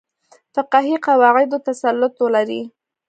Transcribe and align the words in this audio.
فقهي 0.55 0.95
قواعدو 1.07 1.57
تسلط 1.67 2.15
ولري. 2.25 2.61